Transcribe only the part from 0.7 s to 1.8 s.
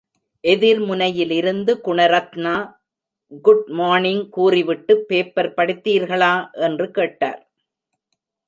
முனையிலிருந்து